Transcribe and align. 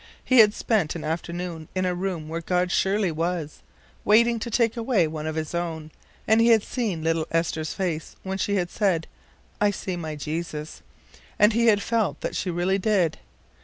He 0.25 0.39
had 0.39 0.55
spent 0.55 0.95
an 0.95 1.03
afternoon 1.03 1.67
in 1.75 1.85
a 1.85 1.93
room 1.93 2.27
where 2.27 2.41
God 2.41 2.71
surely 2.71 3.11
was, 3.11 3.61
waiting 4.03 4.39
to 4.39 4.49
take 4.49 4.75
away 4.75 5.07
one 5.07 5.27
of 5.27 5.35
his 5.35 5.53
own 5.53 5.91
and 6.27 6.41
he 6.41 6.47
had 6.47 6.63
seen 6.63 7.03
little 7.03 7.27
Esther's 7.29 7.75
face 7.75 8.15
when 8.23 8.39
she 8.39 8.55
had 8.55 8.71
said: 8.71 9.05
"I 9.61 9.69
see 9.69 9.95
my 9.95 10.15
Jesus," 10.15 10.81
and 11.37 11.53
he 11.53 11.67
had 11.67 11.83
felt 11.83 12.21
that 12.21 12.35
she 12.35 12.49
really 12.49 12.79
did. 12.79 13.19